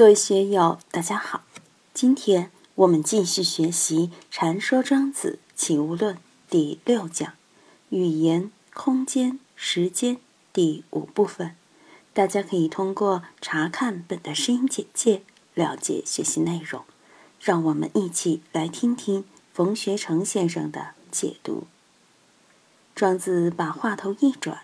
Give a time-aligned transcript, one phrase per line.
[0.00, 1.42] 各位学友，大家好。
[1.92, 6.14] 今天我们继续学习《禅说庄子齐物论》
[6.48, 7.34] 第六讲
[7.90, 10.16] “语言、空间、时间”
[10.54, 11.54] 第五部分。
[12.14, 15.20] 大家可以通过查看本的声音简介
[15.52, 16.82] 了解学习内容。
[17.38, 21.64] 让我们一起来听听冯学成先生的解读。
[22.94, 24.62] 庄子把话头一转：“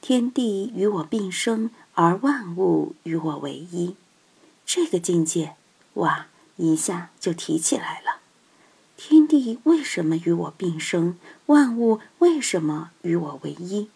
[0.00, 3.96] 天地与我并生，而万物与我为一。”
[4.66, 5.54] 这个境界，
[5.94, 6.26] 哇，
[6.56, 8.20] 一下就提起来了。
[8.96, 11.18] 天地为什么与我并生？
[11.46, 13.88] 万物为什么与我为一？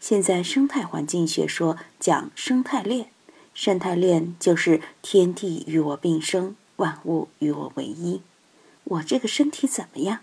[0.00, 3.10] 现在生态环境学说讲生态链，
[3.52, 8.22] 生态链就是天地与我并生，万物与我为一。
[8.84, 10.20] 我这个身体怎么样？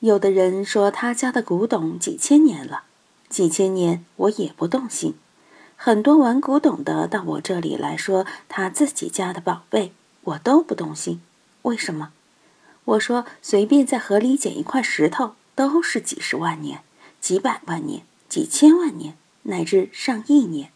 [0.00, 2.84] 有的人说他家的古董几千年了，
[3.28, 5.14] 几千年我也不动心。
[5.86, 11.20] 很多玩古董的到我这里来说，他自己家的宝贝，我都不动心。
[11.60, 12.08] 为什么？
[12.86, 16.80] 我说随便在河里捡一块石头，都是几十万年、
[17.20, 20.70] 几百万年、几千万年，乃至上亿年。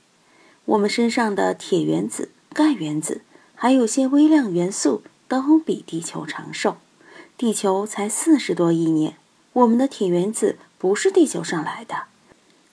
[0.67, 3.23] 我们身上的铁原子、钙原子，
[3.55, 6.77] 还有些微量元素，都比地球长寿。
[7.39, 9.17] 地球才四十多亿年，
[9.55, 12.03] 我们的铁原子不是地球上来的。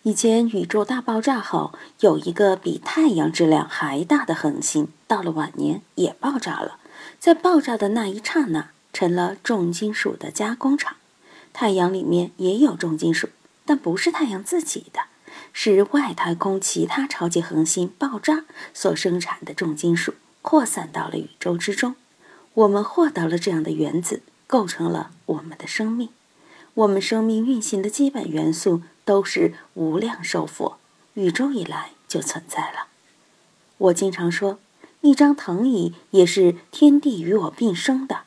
[0.05, 6.77] 以前宇宙大爆炸后，有一个比太阳质量还大的恒星，到了晚年也爆炸了。
[7.19, 10.97] 在爆炸的那一刹那，成了重金属的加工厂。
[11.53, 13.29] 太阳里面也有重金属，
[13.65, 14.99] 但不是太阳自己的，
[15.51, 21.95] 是外太空其他超级恒星爆炸所生产的重金属，扩散到了宇宙之中。
[22.53, 26.09] 我们获得了这样的原子，构成了我们的生命。
[26.75, 28.83] 我们生命运行的基本元素。
[29.05, 30.77] 都是无量寿佛，
[31.13, 32.87] 宇宙以来就存在了。
[33.77, 34.59] 我经常说，
[35.01, 38.21] 一张藤椅也是天地与我并生的。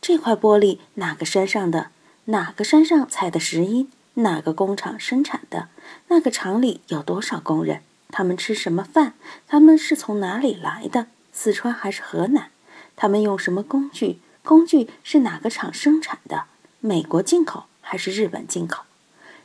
[0.00, 1.90] 这块玻璃哪个山上的？
[2.26, 3.88] 哪个山上采的石英？
[4.14, 5.68] 哪个工厂生产的？
[6.08, 7.82] 那个厂里有多少工人？
[8.10, 9.14] 他们吃什么饭？
[9.46, 11.06] 他们是从哪里来的？
[11.32, 12.50] 四川还是河南？
[12.96, 14.18] 他们用什么工具？
[14.42, 16.44] 工具是哪个厂生产的？
[16.80, 18.84] 美国进口还是日本进口？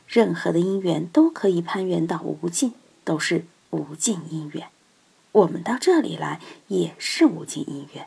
[0.06, 2.72] 任何的因缘都可以攀援到无尽，
[3.04, 4.68] 都是无尽因缘。
[5.32, 8.06] 我们到这里来也是无尽因缘。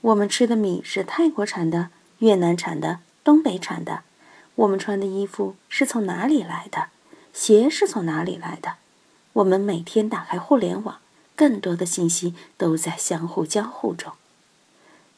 [0.00, 4.02] 我们吃的米是泰国产的、越南产的、东北产的。
[4.56, 6.88] 我们穿的衣服是从哪里来的？
[7.32, 8.74] 鞋是从哪里来的？
[9.34, 10.98] 我们每天打开互联网，
[11.36, 14.12] 更多的信息都在相互交互中。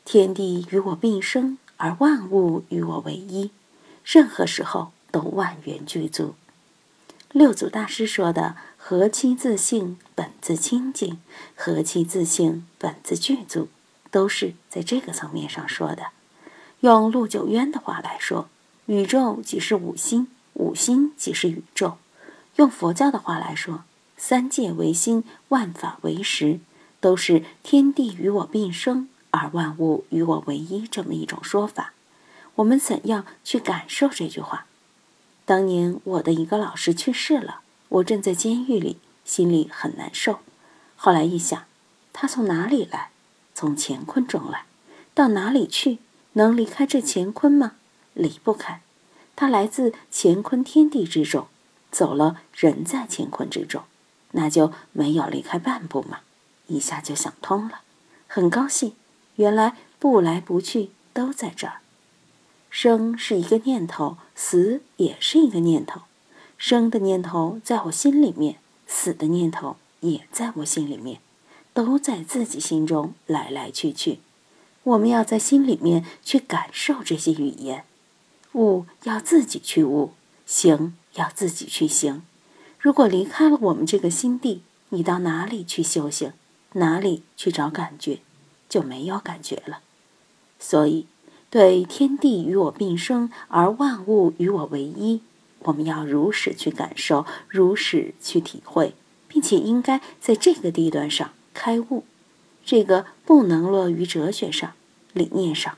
[0.04, 3.50] 天地与我并生，而万物与我为一。
[4.04, 4.92] 任何时候。
[5.10, 6.34] 都万缘具足。
[7.32, 11.18] 六祖大师说的“何其自性，本自清净；
[11.54, 13.68] 何其自性，本自具足”，
[14.10, 16.08] 都是在这个层面上说的。
[16.80, 18.48] 用陆九渊的话来说，
[18.86, 21.98] 宇宙即是五心，五心即是宇宙。
[22.56, 23.84] 用佛教的话来说，
[24.16, 26.58] 三界为心，万法为识，
[26.98, 31.92] 都是天地与我并生，而万物与我为一这么一种说法。
[32.56, 34.66] 我们怎样去感受这句话？
[35.50, 40.38] 当年我的一个老师去世了，我正在监狱里，心里很难受。
[40.94, 41.64] 后来一想，
[42.12, 43.10] 他从哪里来？
[43.52, 44.66] 从乾坤中来，
[45.12, 45.98] 到哪里去？
[46.34, 47.72] 能离开这乾坤吗？
[48.14, 48.80] 离不开。
[49.34, 51.48] 他来自乾坤天地之中，
[51.90, 53.82] 走了，人在乾坤之中，
[54.30, 56.20] 那就没有离开半步嘛。
[56.68, 57.80] 一下就想通了，
[58.28, 58.92] 很高兴。
[59.34, 61.80] 原来不来不去都在这儿。
[62.70, 66.02] 生是一个念头，死也是一个念头。
[66.56, 71.20] 生的念头在我心里面，死的念头也在我心里面，
[71.74, 74.20] 都在自己心中来来去去。
[74.84, 77.84] 我们要在心里面去感受这些语言，
[78.52, 80.12] 悟要自己去悟，
[80.46, 82.22] 行要自己去行。
[82.78, 86.32] 如果离开了我们这个心地，你到哪里去修行？
[86.74, 88.20] 哪里去找感觉？
[88.68, 89.80] 就没有感觉了。
[90.60, 91.06] 所以。
[91.50, 95.20] 对天地与我并生，而万物与我为一，
[95.64, 98.94] 我们要如实去感受，如实去体会，
[99.26, 102.04] 并且应该在这个地段上开悟。
[102.64, 104.74] 这个不能落于哲学上、
[105.12, 105.76] 理念上。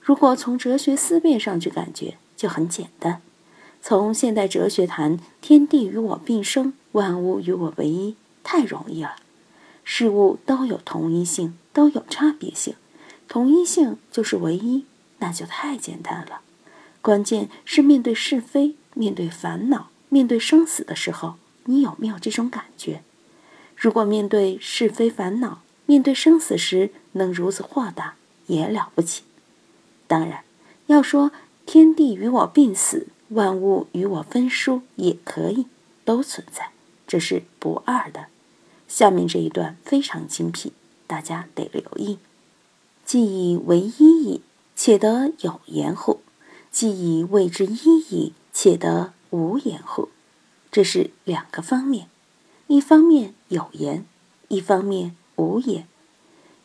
[0.00, 3.20] 如果从哲学思辨上去感觉，就很简单。
[3.82, 8.14] 从现代哲学谈天地与我并生，万物与我为一，
[8.44, 9.16] 太容易了。
[9.82, 12.74] 事物都有同一性，都有差别性，
[13.26, 14.84] 同一性就是唯一。
[15.18, 16.40] 那就太简单了，
[17.00, 21.34] 关键是面对是非、面对烦恼、面对生死的时候，
[21.64, 23.02] 你有没有这种感觉？
[23.76, 28.14] 如果面对是非烦恼，面对生死时能如此豁达，
[28.46, 29.22] 也了不起。
[30.06, 30.42] 当然，
[30.86, 31.30] 要说
[31.66, 35.66] 天地与我并死，万物与我分殊，也可以，
[36.04, 36.70] 都存在，
[37.06, 38.26] 这是不二的。
[38.86, 40.72] 下面这一段非常精辟，
[41.06, 42.18] 大家得留意。
[43.04, 44.42] 既以为一矣，
[44.80, 46.20] 且得有言乎？
[46.70, 50.08] 既以谓之一矣，且得无言乎？
[50.70, 52.06] 这是两个方面，
[52.68, 54.06] 一方面有言，
[54.46, 55.88] 一方面无言。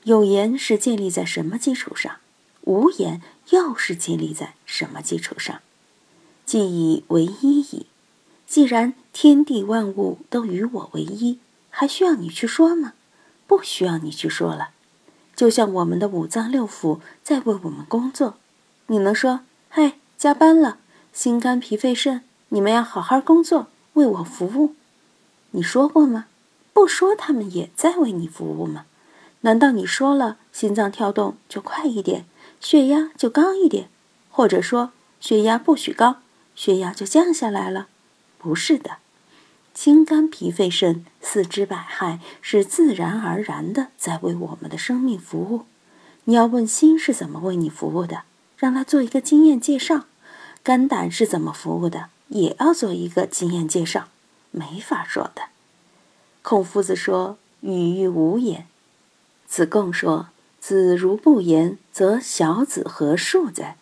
[0.03, 2.17] 有言是建立在什么基础上？
[2.65, 3.19] 无言
[3.49, 5.61] 又是建立在什么基础上？
[6.45, 7.87] 既以为一矣，
[8.45, 11.39] 既然天地万物都与我为一，
[11.71, 12.93] 还需要你去说吗？
[13.47, 14.69] 不需要你去说了。
[15.43, 18.35] 就像我们的五脏六腑在为我们工作，
[18.87, 20.77] 你能说：“嘿，加班了，
[21.11, 24.73] 心肝脾肺肾，你们要好好工作，为我服务。”
[25.51, 26.27] 你说过吗？
[26.71, 28.85] 不说，他们也在为你服务吗？
[29.41, 32.23] 难道你说了，心脏跳动就快一点？
[32.61, 33.89] 血压就高一点，
[34.29, 36.19] 或者说血压不许高，
[36.55, 37.87] 血压就降下来了，
[38.37, 38.91] 不是的。
[39.73, 45.65] 心肝脾肺肾四肢百骸是自然而然的在为我们的生命服务。
[46.25, 48.23] 你要问心是怎么为你服务的，
[48.57, 50.05] 让他做一个经验介绍；
[50.61, 54.09] 肝胆是怎么服务的，也要做一个经验介绍。
[54.51, 55.45] 没法说的。
[56.43, 58.67] 孔夫子说：“语欲无言。”
[59.47, 60.27] 子贡说。
[60.59, 63.75] 子如不言，则小子何述哉？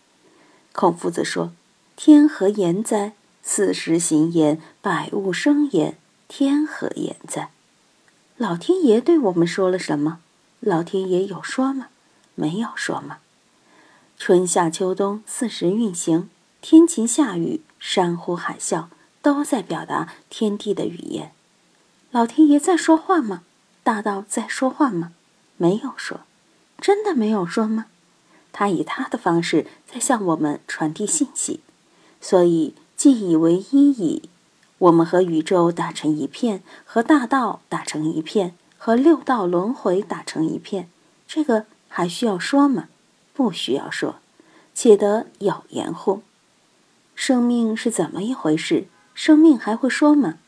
[0.71, 1.51] 孔夫子说
[1.95, 3.13] ：“天何言哉？
[3.43, 5.95] 四时行焉，百物生焉，
[6.33, 7.49] 天何言哉？”
[8.39, 10.19] 老天爷对我们说了什么？
[10.61, 11.89] 老天爷有说吗？
[12.35, 13.17] 没有说吗？
[14.17, 16.29] 春夏秋冬四时运行，
[16.61, 18.85] 天晴下雨，山呼海啸，
[19.21, 21.33] 都在表达天地的语言。
[22.11, 23.43] 老天爷在说话吗？
[23.83, 25.11] 大道在说话吗？
[25.57, 26.21] 没有说。
[26.79, 27.87] 真的没有说吗？
[28.53, 31.59] 他以他的方式在向我们传递信息，
[32.21, 34.29] 所以既以为一矣。
[34.81, 40.89] 我们和宇宙打成一片，和大道打成一片，和六道轮回打成一片，
[41.27, 42.89] 这个还需要说吗？
[43.31, 44.15] 不需要说，
[44.73, 46.21] 且得有言乎？
[47.13, 48.87] 生命是怎么一回事？
[49.13, 50.39] 生命还会说吗？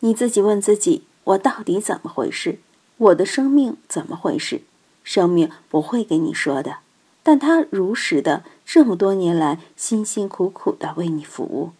[0.00, 2.58] 你自己问自己：我到底怎么回事？
[2.96, 4.62] 我的生命怎么回事？
[5.04, 6.78] 生命不会给你说的，
[7.22, 11.70] 但他如实的这么多年来辛辛苦苦的为你服务。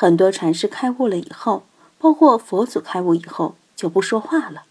[0.00, 1.64] 很多禅师开悟了以后，
[1.98, 4.62] 包括佛祖开悟以后，就不说话了。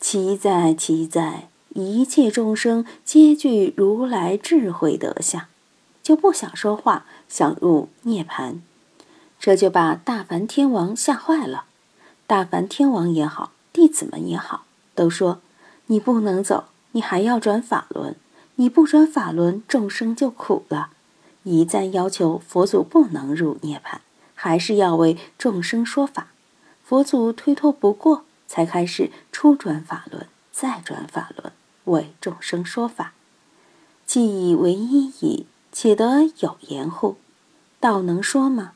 [0.00, 5.44] 其在其在，一切众生皆具如来智慧德相，
[6.02, 8.60] 就不想说话，想入涅盘。
[9.38, 11.66] 这就把大梵天王吓坏了。
[12.26, 14.64] 大梵天王也好，弟子们也好，
[14.96, 15.40] 都说
[15.86, 16.64] 你不能走。
[16.90, 18.16] 你还要转法轮，
[18.56, 20.90] 你不转法轮，众生就苦了。
[21.44, 23.98] 一再要求佛祖不能入涅槃，
[24.40, 26.28] 还是要为众生说法。
[26.84, 31.52] 佛祖推脱不过，才开始初转法轮，再转法轮，
[31.86, 33.12] 为众生说法。
[34.06, 37.16] 既以为一矣，且得有言乎？
[37.80, 38.74] 道能说吗？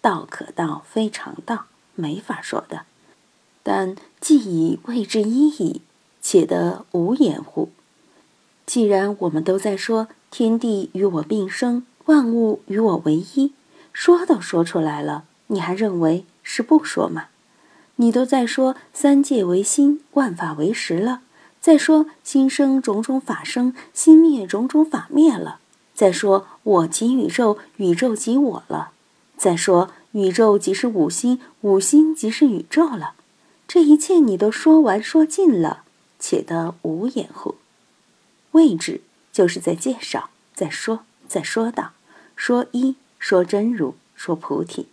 [0.00, 2.82] 道可道，非常道，没法说的。
[3.62, 5.82] 但既以谓之一矣。
[6.28, 7.70] 且得无言乎？
[8.66, 13.52] 既然我们都在说天地与我并生，万物与我为一，
[13.98, 17.28] 说都说出来了，你还认为是不说吗？
[17.96, 21.22] 你都在说三界为心，万法为实了，
[21.62, 25.60] 再说心生种种法生，心灭种种法灭了，
[25.94, 28.90] 再说我即宇宙，宇宙即我了，
[29.38, 33.14] 再说宇宙即是五心，五心即是宇宙了，
[33.66, 35.84] 这一切你都说完说尽了。
[36.18, 37.54] 且得无言乎？
[38.52, 39.00] 位置
[39.32, 41.92] 就是在介绍，在说，在说道，
[42.34, 42.96] 说一，
[43.28, 44.86] 说真如，说菩提。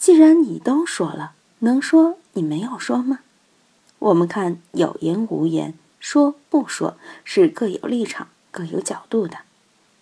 [0.00, 3.20] 既然你都说了，能说你没有说吗？
[4.00, 9.42] 我们看有言无言，说不说是各有立场、各有角度的。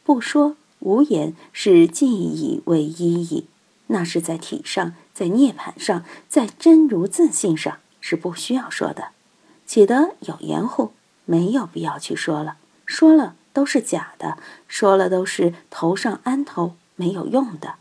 [0.04, 3.46] 不说无言是既以为一矣，
[3.88, 9.08] 那是在体上，在涅盘上，在真如自信上是不需要说的。
[9.66, 10.92] 起得有言乎？
[11.26, 12.56] 没有必要去说了，
[12.86, 17.76] 说了都是假的，说了都是头上安头，没有用的。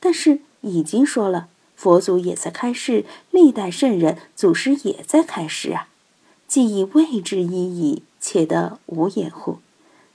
[0.00, 5.88] 但是已经说了，佛祖也在开示，历代圣人祖师也在开示啊。
[6.46, 9.58] 既已谓之一矣，且得无掩护？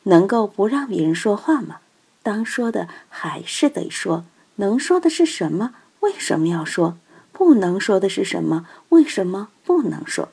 [0.03, 1.77] 能够不让别人说话吗？
[2.21, 4.25] 当说的还是得说。
[4.57, 5.73] 能说的是什么？
[6.01, 6.97] 为什么要说？
[7.31, 8.67] 不能说的是什么？
[8.89, 10.29] 为什么不能说？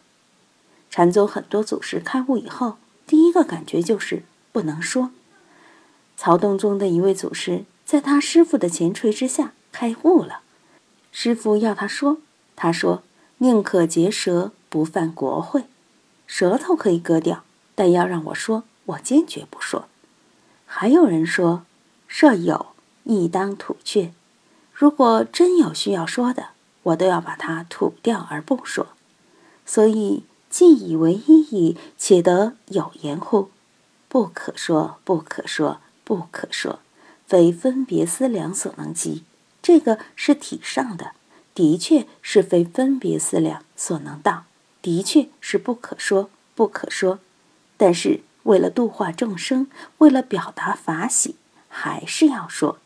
[0.90, 5.10] 禅宗很多祖师开悟以后，第一个感觉就是不能说。
[6.16, 10.40] 曹洞宗的一位祖师在他师傅的前锤之下开悟了，
[11.12, 12.18] 师傅要他说，
[12.56, 13.04] 他说
[13.38, 15.66] 宁可结舌，不犯国讳。
[16.26, 17.44] 舌头可以割掉，
[17.76, 19.86] 但要让我说，我坚决不说。
[20.66, 21.62] 还有人说，
[22.08, 22.66] 舍友
[23.04, 24.12] 亦当吐却。
[24.72, 26.48] 如果真有需要说的，
[26.82, 28.88] 我都要把它吐掉而不说。
[29.64, 33.50] 所以，既以为一矣，且得有言乎？
[34.08, 36.80] 不可说，不可说，不可说，
[37.26, 39.24] 非分别思量所能及。
[39.62, 41.12] 这个是体上的，
[41.54, 44.44] 的确是非分别思量所能到。
[44.80, 47.18] 的确是不可说，不可说。
[47.76, 49.66] 但是为了度化众生，
[49.98, 51.34] 为了表达法喜，
[51.68, 52.78] 还是要说。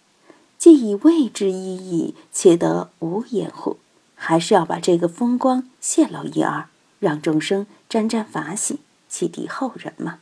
[0.56, 3.78] 既以谓之一矣，且得无言乎？
[4.14, 6.68] 还是要把这个风光泄露一二，
[6.98, 10.18] 让众生沾沾法喜，启迪后人嘛。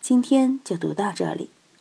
[0.00, 1.50] 今天就读到这里，